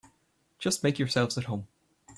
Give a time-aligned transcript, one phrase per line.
[0.57, 1.67] Just make yourselves at home.